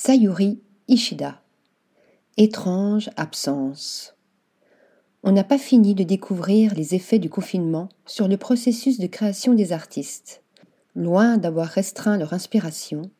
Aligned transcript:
Sayuri 0.00 0.60
Ishida. 0.86 1.42
Étrange 2.36 3.10
absence. 3.16 4.14
On 5.24 5.32
n'a 5.32 5.42
pas 5.42 5.58
fini 5.58 5.96
de 5.96 6.04
découvrir 6.04 6.72
les 6.76 6.94
effets 6.94 7.18
du 7.18 7.28
confinement 7.28 7.88
sur 8.06 8.28
le 8.28 8.36
processus 8.36 9.00
de 9.00 9.08
création 9.08 9.54
des 9.54 9.72
artistes. 9.72 10.44
Loin 10.94 11.36
d'avoir 11.36 11.66
restreint 11.66 12.16
leur 12.16 12.32
inspiration, 12.32 13.10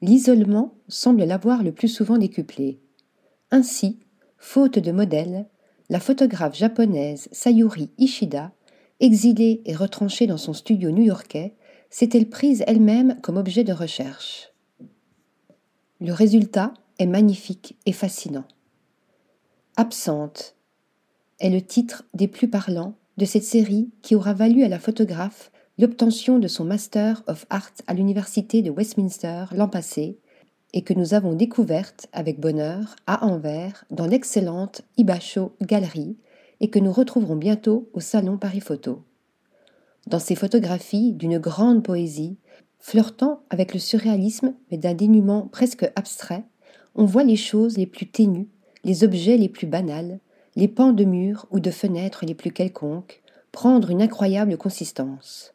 l'isolement 0.00 0.72
semble 0.88 1.24
l'avoir 1.24 1.62
le 1.62 1.72
plus 1.72 1.88
souvent 1.88 2.16
décuplé. 2.16 2.80
Ainsi, 3.50 3.98
faute 4.38 4.78
de 4.78 4.92
modèles, 4.92 5.44
la 5.90 6.00
photographe 6.00 6.56
japonaise 6.56 7.28
Sayuri 7.32 7.90
Ishida, 7.98 8.50
exilée 8.98 9.60
et 9.66 9.74
retranchée 9.74 10.26
dans 10.26 10.38
son 10.38 10.54
studio 10.54 10.90
new-yorkais, 10.90 11.54
s'est-elle 11.90 12.30
prise 12.30 12.64
elle-même 12.66 13.20
comme 13.20 13.36
objet 13.36 13.62
de 13.62 13.74
recherche. 13.74 14.53
Le 16.04 16.12
résultat 16.12 16.74
est 16.98 17.06
magnifique 17.06 17.78
et 17.86 17.92
fascinant. 17.92 18.44
Absente 19.78 20.54
est 21.40 21.48
le 21.48 21.62
titre 21.62 22.04
des 22.12 22.28
plus 22.28 22.46
parlants 22.46 22.98
de 23.16 23.24
cette 23.24 23.42
série 23.42 23.88
qui 24.02 24.14
aura 24.14 24.34
valu 24.34 24.64
à 24.64 24.68
la 24.68 24.78
photographe 24.78 25.50
l'obtention 25.78 26.38
de 26.38 26.46
son 26.46 26.66
Master 26.66 27.22
of 27.26 27.46
Art 27.48 27.72
à 27.86 27.94
l'Université 27.94 28.60
de 28.60 28.70
Westminster 28.70 29.46
l'an 29.52 29.66
passé 29.66 30.18
et 30.74 30.82
que 30.82 30.92
nous 30.92 31.14
avons 31.14 31.32
découverte 31.32 32.06
avec 32.12 32.38
bonheur 32.38 32.96
à 33.06 33.24
Anvers 33.24 33.86
dans 33.90 34.06
l'excellente 34.06 34.82
Ibacho 34.98 35.56
Galerie 35.62 36.18
et 36.60 36.68
que 36.68 36.80
nous 36.80 36.92
retrouverons 36.92 37.36
bientôt 37.36 37.88
au 37.94 38.00
Salon 38.00 38.36
Paris 38.36 38.60
Photo. 38.60 39.02
Dans 40.06 40.18
ces 40.18 40.34
photographies 40.34 41.14
d'une 41.14 41.38
grande 41.38 41.82
poésie, 41.82 42.36
Flirtant 42.86 43.40
avec 43.48 43.72
le 43.72 43.80
surréalisme, 43.80 44.52
mais 44.70 44.76
d'un 44.76 44.92
dénuement 44.92 45.48
presque 45.50 45.90
abstrait, 45.96 46.44
on 46.94 47.06
voit 47.06 47.24
les 47.24 47.34
choses 47.34 47.78
les 47.78 47.86
plus 47.86 48.06
ténues, 48.06 48.50
les 48.84 49.04
objets 49.04 49.38
les 49.38 49.48
plus 49.48 49.66
banals, 49.66 50.20
les 50.54 50.68
pans 50.68 50.92
de 50.92 51.04
murs 51.04 51.46
ou 51.50 51.60
de 51.60 51.70
fenêtres 51.70 52.26
les 52.26 52.34
plus 52.34 52.52
quelconques, 52.52 53.22
prendre 53.52 53.88
une 53.88 54.02
incroyable 54.02 54.58
consistance. 54.58 55.54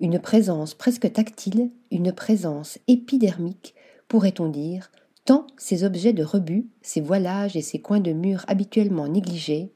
Une 0.00 0.18
présence 0.18 0.72
presque 0.72 1.12
tactile, 1.12 1.70
une 1.90 2.12
présence 2.12 2.78
épidermique, 2.88 3.74
pourrait-on 4.08 4.48
dire, 4.48 4.90
tant 5.26 5.46
ces 5.58 5.84
objets 5.84 6.14
de 6.14 6.24
rebut, 6.24 6.66
ces 6.80 7.02
voilages 7.02 7.56
et 7.56 7.62
ces 7.62 7.82
coins 7.82 8.00
de 8.00 8.12
murs 8.12 8.46
habituellement 8.48 9.06
négligés, 9.06 9.70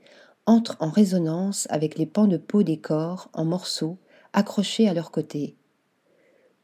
entrent 0.46 0.78
en 0.80 0.88
résonance 0.88 1.66
avec 1.68 1.98
les 1.98 2.06
pans 2.06 2.28
de 2.28 2.38
peau 2.38 2.62
des 2.62 2.78
corps 2.78 3.28
en 3.34 3.44
morceaux 3.44 3.98
accrochés 4.32 4.88
à 4.88 4.94
leurs 4.94 5.10
côtés 5.10 5.54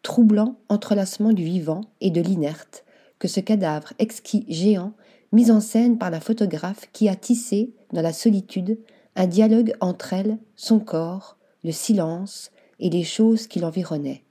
troublant 0.09 0.56
entrelacement 0.70 1.34
du 1.34 1.45
vivant 1.45 1.83
et 2.01 2.11
de 2.11 2.23
l'inerte, 2.23 2.87
que 3.19 3.28
ce 3.28 3.41
cadavre 3.41 3.92
exquis 3.98 4.47
géant, 4.48 4.95
mis 5.33 5.51
en 5.51 5.61
scène 5.61 5.98
par 5.98 6.11
la 6.11 6.19
photographe 6.19 6.89
qui 6.95 7.11
a 7.11 7.14
tissé, 7.14 7.75
dans 7.92 8.01
la 8.01 8.14
solitude, 8.14 8.79
un 9.17 9.27
dialogue 9.27 9.75
entre 9.81 10.14
elle, 10.14 10.39
son 10.56 10.81
corps, 10.81 11.36
le 11.62 11.73
silence 11.73 12.53
et 12.81 12.89
les 12.89 13.05
choses 13.05 13.47
qui 13.47 13.59
l'environnaient. 13.59 14.23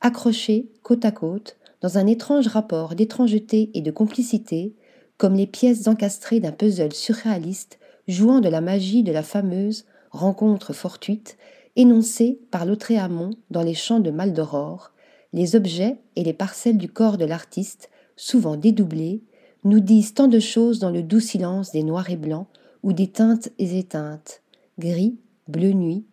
Accrochés 0.00 0.72
côte 0.82 1.04
à 1.04 1.10
côte, 1.10 1.58
dans 1.82 1.98
un 1.98 2.06
étrange 2.06 2.46
rapport 2.46 2.94
d'étrangeté 2.94 3.70
et 3.74 3.82
de 3.82 3.90
complicité, 3.90 4.74
comme 5.18 5.34
les 5.34 5.46
pièces 5.46 5.88
encastrées 5.88 6.40
d'un 6.40 6.52
puzzle 6.52 6.94
surréaliste 6.94 7.78
jouant 8.08 8.40
de 8.40 8.48
la 8.48 8.62
magie 8.62 9.02
de 9.02 9.12
la 9.12 9.22
fameuse 9.22 9.84
rencontre 10.10 10.72
fortuite 10.72 11.36
énoncés 11.76 12.40
par 12.50 12.66
Lautréamont 12.66 13.30
dans 13.50 13.62
les 13.62 13.74
chants 13.74 14.00
de 14.00 14.10
Maldoror, 14.10 14.92
les 15.32 15.56
objets 15.56 15.98
et 16.16 16.24
les 16.24 16.32
parcelles 16.32 16.78
du 16.78 16.88
corps 16.88 17.16
de 17.16 17.24
l'artiste, 17.24 17.90
souvent 18.16 18.56
dédoublés, 18.56 19.22
nous 19.64 19.80
disent 19.80 20.14
tant 20.14 20.28
de 20.28 20.40
choses 20.40 20.78
dans 20.78 20.90
le 20.90 21.02
doux 21.02 21.20
silence 21.20 21.72
des 21.72 21.82
noirs 21.82 22.10
et 22.10 22.16
blancs 22.16 22.48
ou 22.82 22.92
des 22.92 23.08
teintes 23.08 23.48
et 23.58 23.78
éteintes, 23.78 24.42
gris, 24.78 25.16
bleu 25.48 25.72
nuit, 25.72 26.04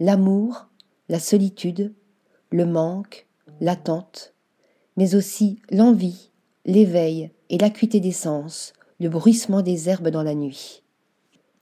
l'amour, 0.00 0.68
la 1.08 1.18
solitude, 1.18 1.94
le 2.50 2.66
manque, 2.66 3.26
l'attente, 3.60 4.34
mais 4.96 5.14
aussi 5.14 5.60
l'envie, 5.70 6.30
l'éveil 6.66 7.30
et 7.48 7.58
l'acuité 7.58 8.00
des 8.00 8.12
sens, 8.12 8.72
le 9.00 9.08
bruissement 9.08 9.62
des 9.62 9.88
herbes 9.88 10.08
dans 10.08 10.22
la 10.22 10.34
nuit. 10.34 10.82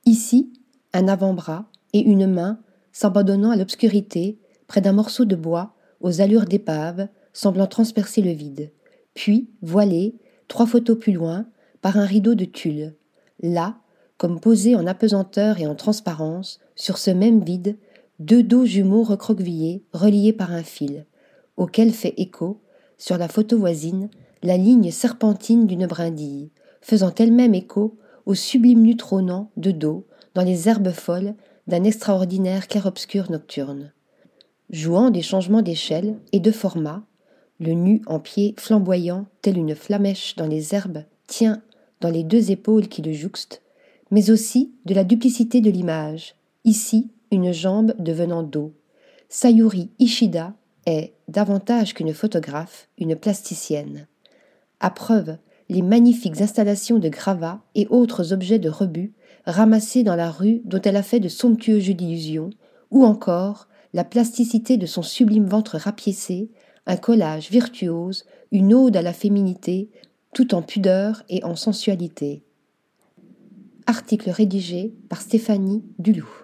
Ici, 0.04 0.52
un 0.92 1.08
avant-bras 1.08 1.66
et 1.92 2.00
une 2.00 2.26
main 2.26 2.60
s'abandonnant 2.92 3.50
à 3.50 3.56
l'obscurité, 3.56 4.38
près 4.66 4.80
d'un 4.80 4.92
morceau 4.92 5.24
de 5.24 5.36
bois, 5.36 5.74
aux 6.00 6.20
allures 6.20 6.44
d'épave, 6.44 7.08
semblant 7.32 7.66
transpercer 7.66 8.22
le 8.22 8.32
vide, 8.32 8.70
puis 9.14 9.48
voilé, 9.62 10.14
trois 10.48 10.66
photos 10.66 10.98
plus 10.98 11.12
loin, 11.12 11.46
par 11.80 11.96
un 11.96 12.04
rideau 12.04 12.34
de 12.34 12.44
tulle. 12.44 12.94
Là, 13.40 13.76
comme 14.18 14.40
posés 14.40 14.76
en 14.76 14.86
apesanteur 14.86 15.58
et 15.58 15.66
en 15.66 15.74
transparence, 15.74 16.60
sur 16.76 16.98
ce 16.98 17.10
même 17.10 17.42
vide, 17.42 17.76
deux 18.18 18.42
dos 18.42 18.64
jumeaux 18.64 19.02
recroquevillés, 19.02 19.84
reliés 19.92 20.32
par 20.32 20.52
un 20.52 20.62
fil, 20.62 21.06
auquel 21.56 21.90
fait 21.90 22.14
écho, 22.16 22.60
sur 22.98 23.18
la 23.18 23.26
photo 23.28 23.58
voisine, 23.58 24.10
la 24.42 24.56
ligne 24.56 24.90
serpentine 24.90 25.66
d'une 25.66 25.86
brindille, 25.86 26.50
faisant 26.80 27.12
elle-même 27.16 27.54
écho 27.54 27.98
au 28.26 28.34
sublime 28.34 28.82
nu 28.82 28.96
trônant 28.96 29.50
de 29.56 29.72
dos, 29.72 30.06
dans 30.34 30.42
les 30.42 30.68
herbes 30.68 30.92
folles, 30.92 31.34
d'un 31.66 31.84
extraordinaire 31.84 32.68
clair-obscur 32.68 33.30
nocturne. 33.30 33.92
Jouant 34.70 35.10
des 35.10 35.22
changements 35.22 35.62
d'échelle 35.62 36.16
et 36.32 36.40
de 36.40 36.50
format, 36.50 37.02
le 37.60 37.72
nu 37.72 38.02
en 38.06 38.18
pied 38.18 38.54
flamboyant 38.58 39.26
tel 39.42 39.58
une 39.58 39.74
flamèche 39.74 40.34
dans 40.36 40.46
les 40.46 40.74
herbes 40.74 41.04
tient 41.26 41.62
dans 42.00 42.10
les 42.10 42.24
deux 42.24 42.50
épaules 42.50 42.88
qui 42.88 43.02
le 43.02 43.12
jouxtent, 43.12 43.62
mais 44.10 44.30
aussi 44.30 44.72
de 44.84 44.94
la 44.94 45.04
duplicité 45.04 45.60
de 45.60 45.70
l'image, 45.70 46.34
ici 46.64 47.10
une 47.30 47.52
jambe 47.52 47.94
devenant 47.98 48.42
dos. 48.42 48.72
Sayuri 49.28 49.88
Ishida 49.98 50.54
est, 50.86 51.12
davantage 51.28 51.94
qu'une 51.94 52.12
photographe, 52.12 52.88
une 52.98 53.16
plasticienne. 53.16 54.06
À 54.80 54.90
preuve, 54.90 55.36
les 55.68 55.82
magnifiques 55.82 56.40
installations 56.40 56.98
de 56.98 57.08
gravats 57.08 57.62
et 57.74 57.86
autres 57.88 58.32
objets 58.32 58.58
de 58.58 58.68
rebut 58.68 59.12
ramassée 59.46 60.02
dans 60.02 60.16
la 60.16 60.30
rue 60.30 60.62
dont 60.64 60.80
elle 60.82 60.96
a 60.96 61.02
fait 61.02 61.20
de 61.20 61.28
somptueux 61.28 61.80
jeux 61.80 61.94
d'illusion, 61.94 62.50
ou 62.90 63.04
encore 63.04 63.68
la 63.92 64.04
plasticité 64.04 64.76
de 64.76 64.86
son 64.86 65.02
sublime 65.02 65.46
ventre 65.46 65.76
rapiécé, 65.76 66.50
un 66.86 66.96
collage 66.96 67.50
virtuose, 67.50 68.24
une 68.50 68.74
ode 68.74 68.96
à 68.96 69.02
la 69.02 69.12
féminité, 69.12 69.90
tout 70.34 70.54
en 70.54 70.62
pudeur 70.62 71.22
et 71.28 71.44
en 71.44 71.56
sensualité. 71.56 72.42
Article 73.86 74.30
rédigé 74.30 74.94
par 75.08 75.20
Stéphanie 75.20 75.82
Dulou. 75.98 76.41